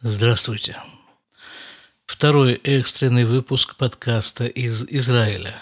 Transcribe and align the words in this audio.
Здравствуйте. 0.00 0.76
Второй 2.06 2.52
экстренный 2.52 3.24
выпуск 3.24 3.74
подкаста 3.74 4.46
из 4.46 4.84
Израиля. 4.84 5.56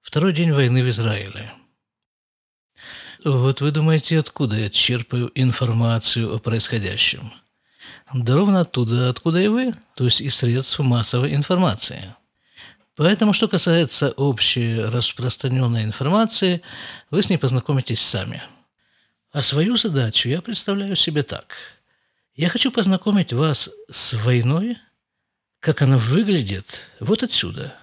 Второй 0.00 0.32
день 0.32 0.52
войны 0.52 0.80
в 0.80 0.88
Израиле. 0.90 1.52
Вот 3.24 3.62
вы 3.62 3.72
думаете, 3.72 4.16
откуда 4.16 4.54
я 4.56 4.70
черпаю 4.70 5.32
информацию 5.34 6.32
о 6.32 6.38
происходящем? 6.38 7.32
Да 8.14 8.36
ровно 8.36 8.60
оттуда, 8.60 9.10
откуда 9.10 9.40
и 9.40 9.48
вы, 9.48 9.74
то 9.96 10.04
есть 10.04 10.20
из 10.20 10.36
средств 10.36 10.78
массовой 10.78 11.34
информации. 11.34 12.14
Поэтому, 12.94 13.32
что 13.32 13.48
касается 13.48 14.10
общей 14.10 14.78
распространенной 14.78 15.82
информации, 15.82 16.62
вы 17.10 17.24
с 17.24 17.28
ней 17.28 17.38
познакомитесь 17.38 18.02
сами. 18.02 18.40
А 19.32 19.42
свою 19.42 19.76
задачу 19.76 20.28
я 20.28 20.40
представляю 20.40 20.94
себе 20.94 21.24
так– 21.24 21.56
я 22.34 22.48
хочу 22.48 22.70
познакомить 22.70 23.32
вас 23.32 23.70
с 23.90 24.14
войной, 24.14 24.78
как 25.58 25.82
она 25.82 25.98
выглядит 25.98 26.88
вот 27.00 27.22
отсюда, 27.22 27.76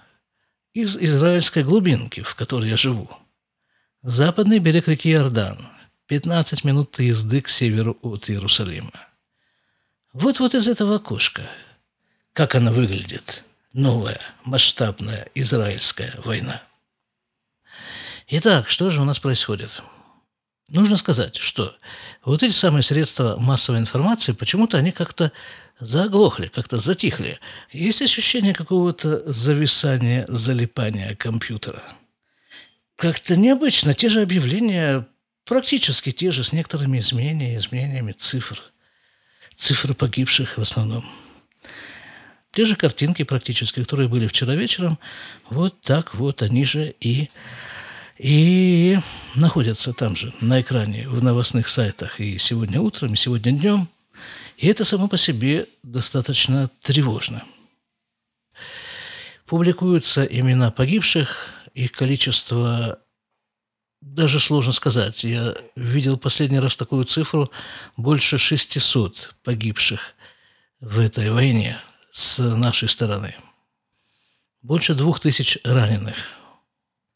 из 0.72 0.96
израильской 0.96 1.64
глубинки, 1.64 2.22
в 2.22 2.34
которой 2.34 2.68
я 2.70 2.76
живу. 2.76 3.10
Западный 4.02 4.58
берег 4.58 4.88
реки 4.88 5.10
Иордан, 5.12 5.68
15 6.06 6.64
минут 6.64 6.98
езды 7.00 7.40
к 7.40 7.48
северу 7.48 7.98
от 8.02 8.30
Иерусалима. 8.30 9.08
Вот-вот 10.12 10.54
из 10.54 10.68
этого 10.68 10.96
окошка, 10.96 11.50
как 12.32 12.54
она 12.54 12.72
выглядит, 12.72 13.44
новая 13.72 14.20
масштабная 14.44 15.28
израильская 15.34 16.14
война. 16.24 16.62
Итак, 18.28 18.68
что 18.68 18.90
же 18.90 19.00
у 19.00 19.04
нас 19.04 19.18
происходит? 19.18 19.82
Нужно 20.68 20.98
сказать, 20.98 21.36
что 21.36 21.74
вот 22.24 22.42
эти 22.42 22.52
самые 22.52 22.82
средства 22.82 23.36
массовой 23.38 23.78
информации, 23.78 24.32
почему-то 24.32 24.76
они 24.76 24.90
как-то 24.90 25.32
заглохли, 25.80 26.48
как-то 26.48 26.76
затихли. 26.76 27.40
Есть 27.72 28.02
ощущение 28.02 28.52
какого-то 28.52 29.32
зависания, 29.32 30.26
залипания 30.28 31.14
компьютера. 31.14 31.82
Как-то 32.96 33.36
необычно. 33.36 33.94
Те 33.94 34.10
же 34.10 34.20
объявления, 34.20 35.06
практически 35.46 36.10
те 36.10 36.32
же, 36.32 36.44
с 36.44 36.52
некоторыми 36.52 36.98
изменениями, 36.98 37.56
изменениями 37.56 38.12
цифр. 38.12 38.60
Цифры 39.56 39.94
погибших 39.94 40.58
в 40.58 40.60
основном. 40.60 41.04
Те 42.52 42.64
же 42.64 42.76
картинки 42.76 43.22
практически, 43.22 43.80
которые 43.80 44.08
были 44.08 44.26
вчера 44.26 44.54
вечером, 44.54 44.98
вот 45.48 45.80
так 45.80 46.14
вот 46.14 46.42
они 46.42 46.64
же 46.64 46.94
и 47.00 47.30
и 48.18 48.98
находятся 49.36 49.92
там 49.92 50.16
же, 50.16 50.32
на 50.40 50.60
экране, 50.60 51.08
в 51.08 51.22
новостных 51.22 51.68
сайтах 51.68 52.20
и 52.20 52.38
сегодня 52.38 52.80
утром, 52.80 53.14
и 53.14 53.16
сегодня 53.16 53.52
днем. 53.52 53.88
И 54.56 54.66
это 54.66 54.84
само 54.84 55.06
по 55.06 55.16
себе 55.16 55.68
достаточно 55.84 56.68
тревожно. 56.82 57.44
Публикуются 59.46 60.24
имена 60.24 60.70
погибших, 60.70 61.54
их 61.74 61.92
количество 61.92 62.98
даже 64.00 64.40
сложно 64.40 64.72
сказать. 64.72 65.22
Я 65.22 65.56
видел 65.76 66.18
последний 66.18 66.58
раз 66.58 66.76
такую 66.76 67.04
цифру 67.04 67.50
больше 67.96 68.36
600 68.36 69.36
погибших 69.44 70.14
в 70.80 70.98
этой 70.98 71.30
войне 71.30 71.80
с 72.10 72.38
нашей 72.38 72.88
стороны. 72.88 73.36
Больше 74.60 74.94
двух 74.94 75.20
тысяч 75.20 75.58
раненых– 75.62 76.16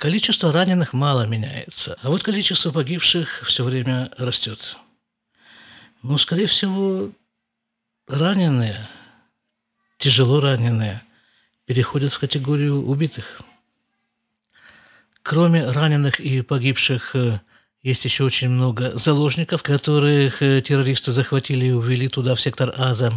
Количество 0.03 0.50
раненых 0.50 0.95
мало 0.95 1.28
меняется, 1.28 1.97
а 2.03 2.08
вот 2.08 2.25
количество 2.25 2.72
погибших 2.72 3.45
все 3.45 3.62
время 3.62 4.11
растет. 4.19 4.77
Ну, 6.03 6.19
скорее 6.19 6.48
всего, 6.48 7.12
раненые, 8.08 8.89
тяжело 9.98 10.41
раненые, 10.41 11.03
переходят 11.67 12.12
в 12.12 12.19
категорию 12.19 12.84
убитых. 12.84 13.42
Кроме 15.23 15.70
раненых 15.70 16.18
и 16.18 16.42
погибших, 16.42 17.14
э, 17.14 17.41
есть 17.83 18.05
еще 18.05 18.24
очень 18.24 18.48
много 18.48 18.98
заложников, 18.98 19.62
которых 19.62 20.42
э, 20.42 20.62
террористы 20.62 21.12
захватили 21.12 21.67
и 21.67 21.70
увели 21.70 22.08
туда, 22.08 22.35
в 22.35 22.41
сектор 22.41 22.74
Аза. 22.77 23.12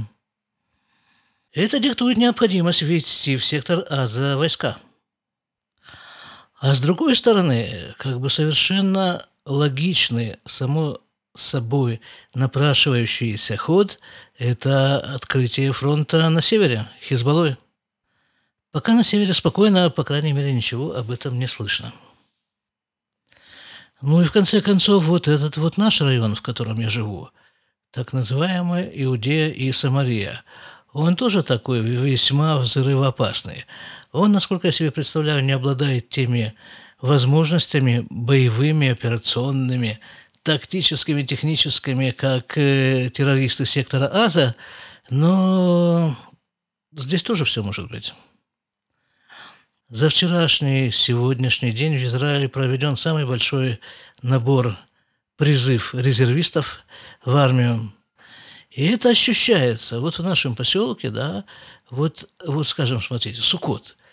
Это 1.51 1.79
диктует 1.79 2.17
необходимость 2.17 2.83
ввести 2.83 3.37
в 3.37 3.43
сектор 3.43 3.87
Аза 3.89 4.37
войска– 4.37 4.77
а 6.65 6.73
с 6.73 6.79
другой 6.79 7.15
стороны, 7.15 7.93
как 7.99 8.19
бы 8.19 8.27
совершенно 8.27 9.23
логичный, 9.45 10.37
само 10.47 10.99
собой 11.35 12.01
напрашивающийся 12.33 13.55
ход– 13.55 13.99
это 14.39 14.97
открытие 15.13 15.71
фронта 15.73 16.27
на 16.27 16.41
севере, 16.41 16.87
Хизбаллой. 17.03 17.57
Пока 18.71 18.95
на 18.95 19.03
севере 19.03 19.35
спокойно, 19.35 19.91
по 19.91 20.03
крайней 20.03 20.33
мере, 20.33 20.51
ничего 20.51 20.95
об 20.95 21.11
этом 21.11 21.37
не 21.37 21.45
слышно. 21.45 21.93
Ну 24.01 24.23
и 24.23 24.25
в 24.25 24.31
конце 24.31 24.59
концов, 24.59 25.03
вот 25.03 25.27
этот 25.27 25.57
вот 25.57 25.77
наш 25.77 26.01
район, 26.01 26.33
в 26.33 26.41
котором 26.41 26.79
я 26.79 26.89
живу, 26.89 27.29
так 27.91 28.11
называемая 28.11 28.89
Иудея 28.91 29.51
и 29.51 29.71
Самария, 29.71 30.43
он 30.95 31.17
тоже 31.17 31.43
такой 31.43 31.81
весьма 31.81 32.55
взрывоопасный. 32.55 33.65
Он, 34.13 34.31
насколько 34.31 34.67
я 34.67 34.71
себе 34.71 34.91
представляю, 34.91 35.43
не 35.43 35.51
обладает 35.51 36.07
теми 36.07 36.55
возможностями 37.01 38.07
боевыми, 38.09 38.87
операционными, 38.87 39.99
тактическими, 40.41 41.23
техническими, 41.23 42.11
как 42.11 42.57
э, 42.57 43.09
террористы 43.13 43.65
сектора 43.65 44.07
Аза, 44.07 44.55
но 45.09 46.15
здесь 46.95 47.23
тоже 47.23 47.43
все 47.43 47.61
может 47.61 47.89
быть. 47.89 48.13
За 49.89 50.07
вчерашний, 50.07 50.91
сегодняшний 50.91 51.73
день 51.73 51.97
в 51.97 52.03
Израиле 52.03 52.47
проведен 52.47 52.95
самый 52.95 53.25
большой 53.25 53.81
набор 54.21 54.77
призыв 55.35 55.93
резервистов 55.93 56.85
в 57.25 57.35
армию. 57.35 57.91
И 58.75 58.85
это 58.87 59.09
ощущается. 59.09 59.99
Вот 59.99 60.19
в 60.19 60.23
нашем 60.23 60.55
поселке, 60.55 61.09
да, 61.09 61.45
вот, 61.89 62.29
вот 62.45 62.67
скажем, 62.67 63.01
смотрите, 63.01 63.41
Сукот– 63.41 63.95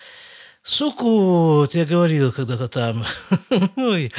Сукут, 0.65 1.75
я 1.75 1.85
говорил 1.85 2.33
когда-то 2.33 2.69
там, 2.69 3.05
ой, 3.77 4.13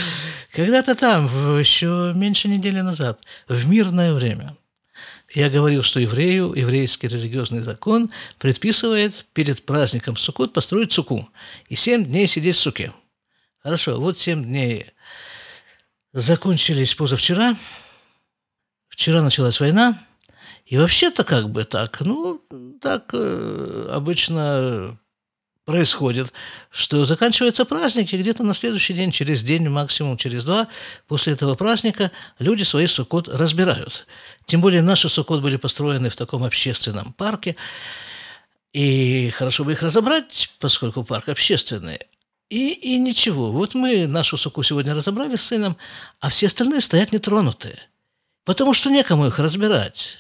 когда-то 0.52 0.94
там, 0.94 1.28
еще 1.58 2.12
меньше 2.16 2.50
недели 2.50 2.82
назад, 2.82 3.22
в 3.48 3.70
мирное 3.70 4.14
время. 4.14 4.58
Я 5.34 5.50
говорил, 5.50 5.84
что 5.84 6.02
еврею 6.02 6.54
еврейский 6.54 7.08
религиозный 7.08 7.62
закон 7.62 8.12
предписывает 8.40 9.26
перед 9.34 9.66
праздником 9.66 10.18
Сукут 10.18 10.52
построить 10.52 10.92
суку 10.92 11.30
и 11.70 11.76
семь 11.76 12.04
дней 12.04 12.28
сидеть 12.28 12.58
в 12.58 12.60
суке. 12.60 12.94
Хорошо, 13.60 13.98
вот 13.98 14.20
семь 14.20 14.44
дней 14.44 14.88
закончились 16.12 16.94
позавчера. 16.94 17.56
Вчера 18.90 19.22
началась 19.22 19.62
война. 19.62 19.98
И 20.74 20.78
вообще-то 20.78 21.24
как 21.24 21.52
бы 21.52 21.66
так, 21.66 22.02
ну, 22.02 22.42
так 22.82 23.12
э, 23.14 23.90
обычно 23.94 24.98
происходит, 25.66 26.34
что 26.72 27.06
заканчивается 27.06 27.64
праздник, 27.64 28.12
и 28.12 28.18
где-то 28.18 28.42
на 28.42 28.56
следующий 28.56 28.96
день, 28.96 29.12
через 29.12 29.44
день, 29.44 29.70
максимум 29.70 30.18
через 30.18 30.46
два, 30.46 30.68
после 31.08 31.34
этого 31.34 31.54
праздника 31.54 32.12
люди 32.40 32.64
свои 32.64 32.88
сукот 32.88 33.28
разбирают. 33.28 34.08
Тем 34.46 34.62
более 34.62 34.82
наши 34.82 35.10
сукот 35.10 35.44
были 35.44 35.58
построены 35.58 36.10
в 36.10 36.16
таком 36.16 36.44
общественном 36.44 37.14
парке, 37.14 37.56
и 38.72 39.30
хорошо 39.30 39.66
бы 39.66 39.74
их 39.74 39.84
разобрать, 39.84 40.56
поскольку 40.60 41.04
парк 41.04 41.30
общественный. 41.30 42.00
И, 42.50 42.72
и 42.72 42.98
ничего, 42.98 43.52
вот 43.52 43.76
мы 43.76 44.08
нашу 44.08 44.38
суку 44.38 44.64
сегодня 44.64 44.96
разобрали 44.96 45.36
с 45.36 45.44
сыном, 45.44 45.78
а 46.20 46.30
все 46.30 46.48
остальные 46.48 46.82
стоят 46.82 47.12
нетронутые, 47.12 47.78
потому 48.44 48.74
что 48.74 48.90
некому 48.90 49.28
их 49.28 49.38
разбирать. 49.38 50.18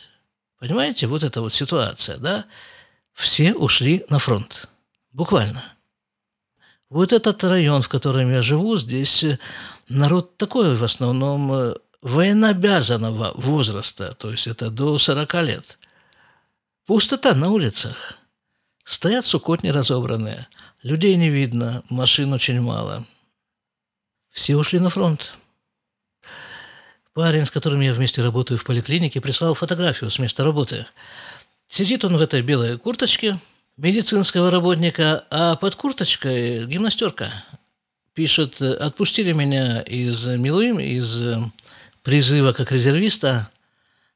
Понимаете, 0.63 1.07
вот 1.07 1.23
эта 1.23 1.41
вот 1.41 1.53
ситуация, 1.53 2.15
да? 2.15 2.45
Все 3.11 3.53
ушли 3.53 4.05
на 4.09 4.17
фронт. 4.17 4.69
Буквально. 5.11 5.61
Вот 6.89 7.11
этот 7.11 7.43
район, 7.43 7.81
в 7.81 7.89
котором 7.89 8.31
я 8.31 8.41
живу, 8.41 8.77
здесь 8.77 9.25
э, 9.25 9.39
народ 9.89 10.37
такой 10.37 10.73
в 10.75 10.83
основном 10.85 11.51
э, 11.51 11.75
военнообязанного 12.01 13.33
возраста, 13.35 14.15
то 14.17 14.31
есть 14.31 14.47
это 14.47 14.69
до 14.69 14.97
40 14.97 15.33
лет. 15.43 15.77
Пустота 16.85 17.35
на 17.35 17.49
улицах. 17.49 18.17
Стоят 18.85 19.25
сукотни 19.25 19.67
разобранные. 19.67 20.47
Людей 20.81 21.17
не 21.17 21.29
видно, 21.29 21.83
машин 21.89 22.31
очень 22.31 22.61
мало. 22.61 23.05
Все 24.29 24.55
ушли 24.55 24.79
на 24.79 24.89
фронт. 24.89 25.33
Парень, 27.13 27.45
с 27.45 27.51
которым 27.51 27.81
я 27.81 27.93
вместе 27.93 28.21
работаю 28.21 28.57
в 28.57 28.63
поликлинике, 28.63 29.21
прислал 29.21 29.53
фотографию 29.53 30.09
с 30.09 30.19
места 30.19 30.43
работы. 30.43 30.87
Сидит 31.67 32.03
он 32.05 32.17
в 32.17 32.21
этой 32.21 32.41
белой 32.41 32.77
курточке– 32.77 33.37
медицинского 33.77 34.51
работника, 34.51 35.25
а 35.29 35.55
под 35.55 35.75
курточкой 35.75 36.65
гимнастерка. 36.65 37.45
Пишет, 38.13 38.61
отпустили 38.61 39.33
меня 39.33 39.81
из 39.81 40.25
Милуим, 40.27 40.79
из 40.79 41.19
призыва 42.03 42.53
как 42.53 42.71
резервиста, 42.71 43.49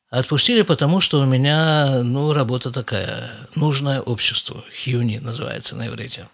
Отпустили, 0.09 0.61
потому 0.61 1.01
что 1.01 1.19
у 1.19 1.25
меня, 1.25 2.01
ну, 2.01 2.31
работа 2.31 2.71
такая, 2.71 3.49
нужная 3.55 3.99
обществу, 3.99 4.63
хьюни 4.71 5.17
называется 5.17 5.75
на 5.75 5.87
иврите. 5.87 6.29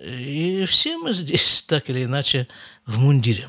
И 0.00 0.64
все 0.66 0.98
мы 0.98 1.14
здесь, 1.14 1.62
так 1.68 1.90
или 1.90 2.04
иначе, 2.04 2.46
в 2.86 3.00
мундире. 3.00 3.48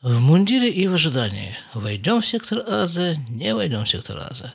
В 0.00 0.20
мундире 0.20 0.70
и 0.70 0.86
в 0.86 0.94
ожидании. 0.94 1.58
Войдем 1.74 2.20
в 2.20 2.26
сектор 2.26 2.62
Аза, 2.68 3.16
не 3.28 3.52
войдем 3.52 3.84
в 3.84 3.88
сектор 3.88 4.20
Аза. 4.30 4.54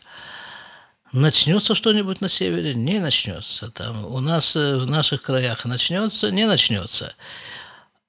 Начнется 1.12 1.76
что-нибудь 1.76 2.22
на 2.22 2.30
севере, 2.30 2.74
не 2.74 3.00
начнется. 3.00 3.70
Там 3.70 4.06
у 4.06 4.22
нас 4.22 4.56
э, 4.56 4.78
в 4.78 4.86
наших 4.90 5.22
краях 5.22 5.66
начнется, 5.66 6.32
не 6.32 6.46
начнется. 6.46 7.14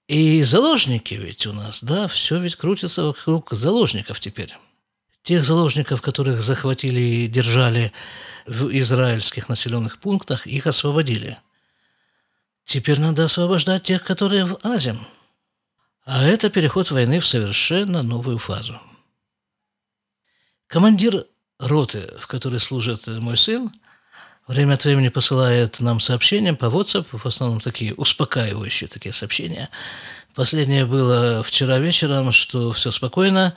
И 0.06 0.44
заложники 0.44 1.14
ведь 1.14 1.44
у 1.48 1.52
нас, 1.52 1.82
да, 1.82 2.06
все 2.06 2.38
ведь 2.38 2.54
крутится 2.54 3.02
вокруг 3.02 3.48
заложников 3.50 4.20
теперь. 4.20 4.54
Тех 5.24 5.44
заложников, 5.44 6.02
которых 6.02 6.40
захватили 6.40 7.00
и 7.00 7.26
держали 7.26 7.92
в 8.46 8.68
израильских 8.78 9.48
населенных 9.48 9.98
пунктах, 9.98 10.46
их 10.46 10.68
освободили. 10.68 11.38
Теперь 12.64 13.00
надо 13.00 13.24
освобождать 13.24 13.82
тех, 13.82 14.04
которые 14.04 14.44
в 14.44 14.60
Азии. 14.62 14.96
А 16.04 16.22
это 16.24 16.50
переход 16.50 16.90
войны 16.90 17.18
в 17.18 17.26
совершенно 17.26 18.02
новую 18.02 18.38
фазу. 18.38 18.78
Командир 20.66 21.26
роты, 21.58 22.12
в 22.18 22.26
которой 22.26 22.60
служит 22.60 23.06
мой 23.06 23.36
сын, 23.38 23.72
время 24.46 24.74
от 24.74 24.84
времени 24.84 25.08
посылает 25.08 25.80
нам 25.80 26.00
сообщения 26.00 26.52
по 26.52 26.66
WhatsApp, 26.66 27.06
в 27.10 27.26
основном 27.26 27.60
такие 27.60 27.94
успокаивающие 27.94 28.88
такие 28.88 29.12
сообщения. 29.12 29.70
Последнее 30.34 30.84
было 30.84 31.42
вчера 31.42 31.78
вечером, 31.78 32.32
что 32.32 32.72
все 32.72 32.90
спокойно, 32.90 33.54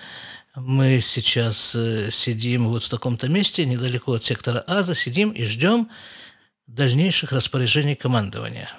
мы 0.55 1.01
сейчас 1.01 1.75
э, 1.75 2.09
сидим 2.11 2.69
вот 2.69 2.83
в 2.83 2.89
таком-то 2.89 3.27
месте, 3.27 3.65
недалеко 3.65 4.13
от 4.13 4.23
сектора 4.23 4.59
Аза, 4.61 4.95
сидим 4.95 5.31
и 5.31 5.45
ждем 5.45 5.89
дальнейших 6.65 7.31
распоряжений 7.31 7.95
командования. 7.95 8.71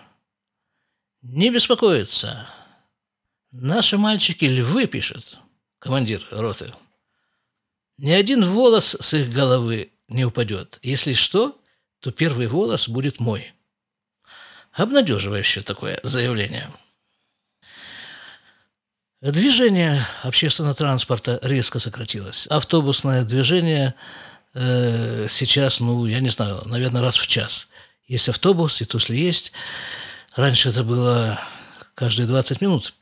Не 1.23 1.51
беспокоиться. 1.51 2.49
Наши 3.51 3.97
мальчики 3.97 4.45
львы 4.45 4.87
пишут, 4.87 5.39
командир 5.79 6.27
роты. 6.31 6.75
Ни 7.97 8.11
один 8.11 8.45
волос 8.45 8.97
с 9.01 9.15
их 9.15 9.31
головы 9.31 9.91
не 10.07 10.25
упадет. 10.27 10.79
Если 10.83 11.15
что, 11.15 11.59
то 12.01 12.11
первый 12.11 12.47
волос 12.47 12.89
будет 12.89 13.21
мой. 13.21 13.53
Обнадеживающее 14.73 15.65
такое 15.65 15.99
заявление. 16.03 16.71
Движение 19.21 20.07
общественного 20.23 20.75
транспорта 20.75 21.41
резко 21.43 21.81
сократилось. 21.81 22.47
Автобусное 22.49 23.25
движение 23.25 23.95
э, 24.55 25.27
сейчас, 25.29 25.81
ну, 25.81 26.07
я 26.07 26.21
не 26.21 26.29
знаю, 26.29 26.63
наверное, 26.67 27.03
раз 27.03 27.17
в 27.17 27.27
час. 27.27 27.69
Есть 28.07 28.29
автобус, 28.29 28.81
и 28.81 28.85
если 28.85 29.17
есть. 29.17 29.53
Раньше 30.37 30.69
это 30.69 30.85
было 30.85 31.41
каждые 31.95 32.29
20 32.29 32.61
минут. 32.61 32.95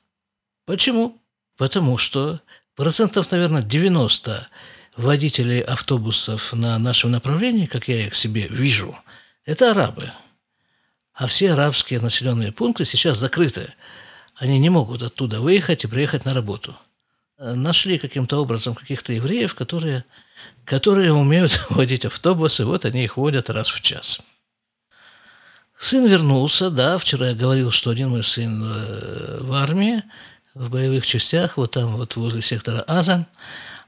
Почему? 0.67 1.23
Потому 1.57 1.97
что 1.97 2.41
процентов, 2.75 3.31
наверное, 3.31 3.63
90 3.63 4.49
водителей 4.97 5.61
автобусов 5.61 6.53
на 6.53 6.79
нашем 6.79 7.13
направлении, 7.13 7.67
как 7.67 7.89
я 7.89 8.07
их 8.07 8.15
себе 8.15 8.49
вижу, 8.49 8.99
это 9.45 9.71
арабы. 9.71 10.13
А 11.15 11.27
все 11.27 11.53
арабские 11.53 12.01
населенные 12.01 12.53
пункты 12.53 12.85
сейчас 12.85 13.17
закрыты. 13.17 13.73
Они 14.35 14.59
не 14.59 14.69
могут 14.69 15.03
оттуда 15.03 15.41
выехать 15.41 15.85
и 15.85 15.89
приехать 15.89 16.25
на 16.25 16.35
работу. 16.35 16.77
Нашли 17.39 17.99
каким-то 17.99 18.39
образом 18.39 18.75
каких-то 18.75 19.13
евреев, 19.13 19.55
которые, 19.55 20.05
которые 20.65 21.13
умеют 21.13 21.65
водить 21.71 22.05
автобусы, 22.05 22.65
вот 22.65 22.85
они 22.85 23.05
их 23.05 23.17
водят 23.17 23.51
раз 23.51 23.69
в 23.69 23.81
час. 23.81 24.21
Сын 25.79 26.07
вернулся, 26.07 26.71
да, 26.71 26.97
вчера 26.99 27.29
я 27.29 27.35
говорил, 27.35 27.71
что 27.71 27.91
один 27.91 28.09
мой 28.09 28.25
сын 28.25 28.63
э, 28.65 29.39
в 29.43 29.53
армии, 29.53 30.03
в 30.57 30.71
боевых 30.71 31.07
частях, 31.07 31.59
вот 31.59 31.73
там 31.73 31.97
вот 31.97 32.17
возле 32.17 32.41
сектора 32.41 32.83
Аза, 32.87 33.27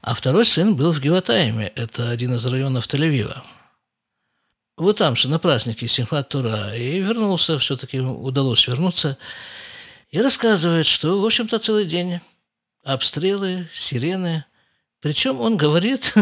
а 0.01 0.13
второй 0.13 0.45
сын 0.45 0.75
был 0.75 0.91
в 0.91 1.01
Геватайме, 1.01 1.67
это 1.75 2.09
один 2.09 2.35
из 2.35 2.45
районов 2.45 2.87
Тель-Авива. 2.87 3.41
Вот 4.77 4.97
там 4.97 5.15
же, 5.15 5.27
на 5.29 5.39
празднике 5.39 5.87
Симхат 5.87 6.29
Тура, 6.29 6.75
и 6.75 6.99
вернулся, 6.99 7.57
все-таки 7.57 7.99
удалось 7.99 8.67
вернуться, 8.67 9.17
и 10.11 10.21
рассказывает, 10.21 10.85
что, 10.85 11.19
в 11.19 11.25
общем-то, 11.25 11.57
целый 11.59 11.85
день 11.85 12.21
обстрелы, 12.83 13.67
сирены. 13.73 14.45
Причем 15.01 15.41
он 15.41 15.57
говорит, 15.57 16.13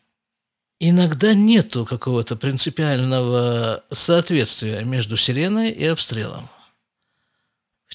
иногда 0.80 1.34
нету 1.34 1.86
какого-то 1.86 2.36
принципиального 2.36 3.84
соответствия 3.92 4.84
между 4.84 5.16
сиреной 5.16 5.70
и 5.70 5.86
обстрелом. 5.86 6.50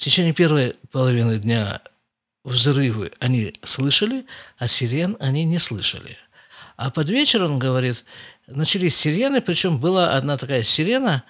В 0.03 0.05
течение 0.05 0.33
первой 0.33 0.75
половины 0.91 1.37
дня 1.37 1.79
взрывы 2.43 3.13
они 3.19 3.53
слышали, 3.63 4.25
а 4.57 4.67
сирен 4.67 5.15
они 5.21 5.45
не 5.45 5.59
слышали. 5.59 6.17
А 6.75 6.91
под 6.91 7.09
вечер, 7.09 7.41
он 7.41 7.57
говорит, 7.57 8.03
начались 8.45 8.97
сирены, 8.97 9.39
причем 9.39 9.79
была 9.79 10.09
одна 10.11 10.37
такая 10.37 10.61
сирена, 10.61 11.23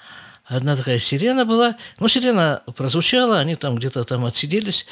одна 0.46 0.76
такая 0.76 0.98
сирена 0.98 1.46
была, 1.46 1.78
ну, 2.00 2.08
сирена 2.08 2.64
прозвучала, 2.76 3.38
они 3.38 3.56
там 3.56 3.76
где-то 3.76 4.06
там 4.06 4.26
отсиделись, 4.26 4.88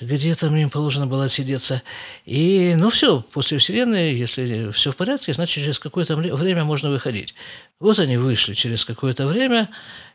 где 0.00 0.34
там 0.34 0.56
им 0.56 0.68
положено 0.68 1.06
было 1.06 1.26
отсидеться. 1.26 1.82
И, 2.24 2.74
ну, 2.76 2.90
все, 2.90 3.20
после 3.20 3.60
сирены, 3.60 4.12
если 4.12 4.72
все 4.72 4.90
в 4.90 4.96
порядке, 4.96 5.34
значит, 5.34 5.54
через 5.54 5.78
какое-то 5.78 6.16
время 6.16 6.64
можно 6.64 6.90
выходить. 6.90 7.36
Вот 7.78 8.00
они 8.00 8.16
вышли 8.16 8.54
через 8.54 8.84
какое-то 8.84 9.28
время, 9.28 9.68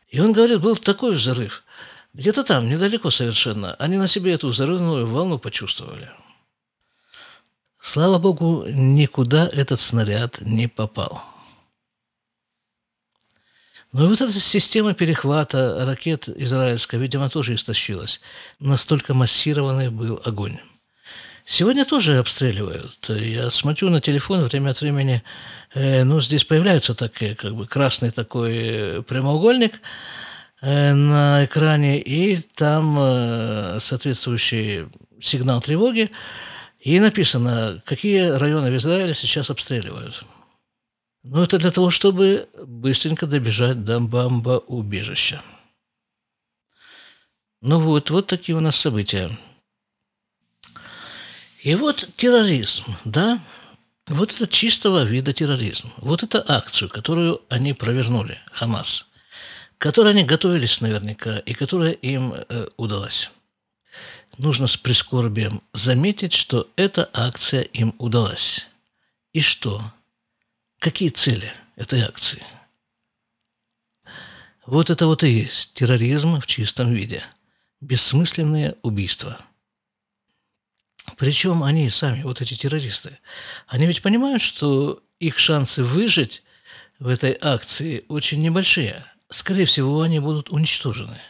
и 0.09 0.19
он 0.19 0.33
говорит, 0.33 0.59
был 0.59 0.75
такой 0.75 1.15
взрыв– 1.15 1.63
где-то 2.15 2.45
там, 2.45 2.69
недалеко 2.69 3.11
совершенно, 3.11 3.75
они 3.75 3.97
на 3.97 4.07
себе 4.07 4.33
эту 4.33 4.47
взрывную 4.47 5.05
волну 5.05 5.37
почувствовали. 5.37 6.09
Слава 7.79 8.19
богу, 8.19 8.65
никуда 8.67 9.47
этот 9.51 9.79
снаряд 9.79 10.39
не 10.39 10.67
попал. 10.67 11.21
Но 13.91 14.05
и 14.05 14.07
вот 14.07 14.21
эта 14.21 14.31
система 14.31 14.93
перехвата 14.93 15.85
ракет 15.85 16.29
израильская, 16.29 16.97
видимо, 16.97 17.29
тоже 17.29 17.53
истощилась. 17.53 18.21
Настолько 18.59 19.13
массированный 19.13 19.89
был 19.89 20.21
огонь. 20.23 20.59
Сегодня 21.45 21.83
тоже 21.83 22.17
обстреливают. 22.17 23.09
Я 23.09 23.49
смотрю 23.51 23.89
на 23.89 23.99
телефон 23.99 24.45
время 24.45 24.71
от 24.71 24.79
времени, 24.81 25.21
э, 25.73 26.03
ну, 26.05 26.21
здесь 26.21 26.45
появляется 26.45 26.95
так, 26.95 27.13
как 27.13 27.55
бы 27.55 27.67
красный 27.67 28.11
такой 28.11 28.53
э, 28.55 29.01
прямоугольник– 29.01 29.81
на 30.65 31.45
экране, 31.45 32.01
и 32.01 32.37
там 32.37 32.97
э, 32.97 33.79
соответствующий 33.79 34.87
сигнал 35.21 35.61
тревоги, 35.61 36.09
и 36.79 36.99
написано, 36.99 37.83
какие 37.85 38.29
районы 38.29 38.71
в 38.71 38.77
Израиле 38.77 39.13
сейчас 39.13 39.51
обстреливают. 39.51 40.23
Ну, 41.23 41.43
это 41.43 41.59
для 41.59 41.69
того, 41.69 41.91
чтобы 41.91 42.49
быстренько 42.65 43.27
добежать 43.27 43.83
до 43.83 43.99
бомбоубежища. 43.99 45.43
Ну 47.61 47.79
вот, 47.79 48.09
вот 48.09 48.25
такие 48.25 48.55
у 48.55 48.59
нас 48.61 48.75
события. 48.75 49.29
И 51.61 51.75
вот 51.75 52.09
терроризм, 52.15 52.83
да, 53.05 53.39
вот 54.07 54.33
это 54.33 54.47
чистого 54.47 55.03
вида 55.03 55.31
терроризм. 55.33 55.91
Вот 55.97 56.23
это 56.23 56.43
акцию, 56.47 56.89
которую 56.89 57.41
они 57.49 57.73
провернули, 57.73 58.39
Хамас– 58.51 59.05
которой 59.77 60.13
они 60.13 60.23
готовились 60.23 60.81
наверняка 60.81 61.39
и 61.39 61.53
которая 61.53 61.91
им 61.91 62.33
э, 62.33 62.67
удалась. 62.77 63.31
Нужно 64.37 64.67
с 64.67 64.75
прискорбием 64.77 65.61
заметить, 65.73 66.33
что 66.33 66.69
эта 66.75 67.09
акция 67.13 67.61
им 67.61 67.95
удалась. 67.97 68.67
И 69.33 69.41
что? 69.41 69.81
Какие 70.79 71.09
цели 71.09 71.53
этой 71.75 72.01
акции? 72.01 72.43
Вот 74.65 74.89
это 74.89 75.05
вот 75.07 75.23
и 75.23 75.29
есть 75.29 75.73
терроризм 75.73 76.39
в 76.39 76.47
чистом 76.47 76.93
виде. 76.93 77.23
Бессмысленные 77.81 78.75
убийства. 78.81 79.37
Причем 81.17 81.63
они 81.63 81.89
сами, 81.89 82.23
вот 82.23 82.41
эти 82.41 82.55
террористы, 82.55 83.19
они 83.67 83.85
ведь 83.85 84.01
понимают, 84.01 84.41
что 84.41 85.03
их 85.19 85.37
шансы 85.37 85.83
выжить 85.83 86.43
в 86.97 87.07
этой 87.07 87.37
акции 87.39 88.03
очень 88.09 88.41
небольшие– 88.41 89.05
скорее 89.29 89.65
всего, 89.65 90.01
они 90.01 90.19
будут 90.19 90.49
уничтожены. 90.49 91.21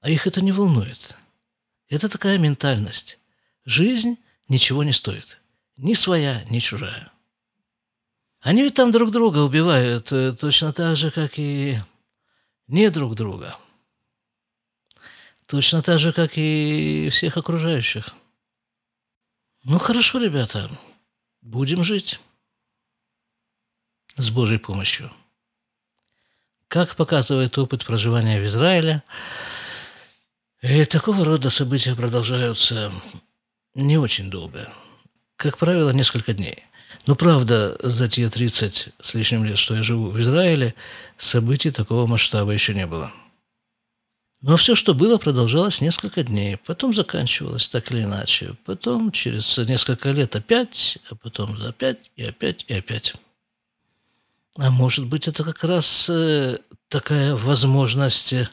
А 0.00 0.10
их 0.10 0.26
это 0.26 0.40
не 0.40 0.52
волнует. 0.52 1.16
Это 1.88 2.08
такая 2.08 2.38
ментальность. 2.38 3.18
Жизнь 3.64 4.18
ничего 4.48 4.84
не 4.84 4.92
стоит. 4.92 5.38
Ни 5.76 5.94
своя, 5.94 6.44
ни 6.50 6.58
чужая. 6.58 7.12
Они 8.40 8.62
ведь 8.62 8.74
там 8.74 8.90
друг 8.90 9.10
друга 9.10 9.38
убивают 9.38 10.12
э, 10.12 10.32
точно 10.32 10.72
так 10.72 10.96
же, 10.96 11.10
как 11.10 11.38
и 11.38 11.78
не 12.66 12.90
друг 12.90 13.14
друга. 13.14 13.58
Точно 15.46 15.82
так 15.82 15.98
же, 15.98 16.12
как 16.12 16.38
и 16.38 17.08
всех 17.10 17.36
окружающих. 17.36 18.14
Ну 19.64 19.78
хорошо, 19.78 20.18
ребята, 20.18 20.70
будем 21.42 21.84
жить 21.84 22.20
с 24.16 24.30
Божьей 24.30 24.58
помощью. 24.58 25.12
Как 26.70 26.94
показывает 26.94 27.58
опыт 27.58 27.84
проживания 27.84 28.40
в 28.40 28.46
Израиле, 28.46 29.02
и 30.62 30.84
такого 30.84 31.24
рода 31.24 31.50
события 31.50 31.96
продолжаются 31.96 32.92
не 33.74 33.98
очень 33.98 34.30
долго. 34.30 34.72
Как 35.34 35.58
правило, 35.58 35.90
несколько 35.90 36.32
дней. 36.32 36.62
Но 37.08 37.16
правда, 37.16 37.76
за 37.82 38.06
те 38.06 38.30
30 38.30 38.90
с 39.00 39.14
лишним 39.14 39.44
лет, 39.44 39.58
что 39.58 39.74
я 39.74 39.82
живу 39.82 40.10
в 40.10 40.20
Израиле, 40.20 40.76
событий 41.18 41.72
такого 41.72 42.06
масштаба 42.06 42.52
еще 42.52 42.72
не 42.72 42.86
было. 42.86 43.12
Но 44.40 44.56
все, 44.56 44.76
что 44.76 44.94
было, 44.94 45.18
продолжалось 45.18 45.80
несколько 45.80 46.22
дней, 46.22 46.56
потом 46.56 46.94
заканчивалось 46.94 47.68
так 47.68 47.90
или 47.90 48.04
иначе. 48.04 48.54
Потом 48.64 49.10
через 49.10 49.58
несколько 49.58 50.12
лет 50.12 50.36
опять, 50.36 50.98
а 51.10 51.16
потом 51.16 51.60
опять 51.66 52.12
и 52.14 52.22
опять 52.22 52.64
и 52.68 52.74
опять. 52.74 53.16
А 54.56 54.70
может 54.70 55.06
быть, 55.06 55.28
это 55.28 55.44
как 55.44 55.62
раз 55.64 56.08
э, 56.08 56.58
такая 56.88 57.36
возможность, 57.36 58.32
э, 58.32 58.48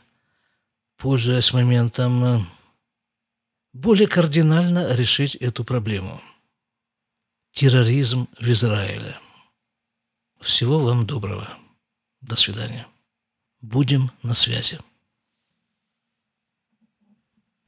пользуясь 0.98 1.54
моментом, 1.54 2.24
э, 2.24 2.40
более 3.74 4.08
кардинально 4.08 4.94
решить 4.96 5.36
эту 5.36 5.64
проблему. 5.64 6.22
Терроризм 7.52 8.28
в 8.40 8.50
Израиле. 8.52 9.18
Всего 10.40 10.80
вам 10.80 11.08
доброго. 11.08 11.58
До 12.22 12.36
свидания. 12.36 12.88
Будем 13.62 14.12
на 14.22 14.34
связи. 14.34 14.80